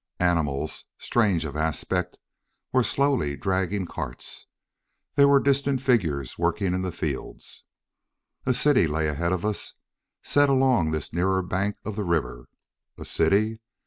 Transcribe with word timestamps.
Animals, 0.19 0.85
strange 0.97 1.45
of 1.45 1.55
aspect, 1.55 2.17
were 2.73 2.81
slowly 2.83 3.35
dragging 3.37 3.85
carts. 3.85 4.47
There 5.13 5.27
were 5.27 5.39
distant 5.39 5.79
figures 5.79 6.39
working 6.39 6.73
in 6.73 6.81
the 6.81 6.91
fields. 6.91 7.65
A 8.47 8.53
city 8.55 8.87
lay 8.87 9.07
ahead 9.07 9.31
of 9.31 9.45
us, 9.45 9.75
set 10.23 10.49
along 10.49 10.89
this 10.89 11.13
nearer 11.13 11.43
bank 11.43 11.75
of 11.85 11.97
the 11.97 12.03
river. 12.03 12.47
A 12.97 13.05
city! 13.05 13.59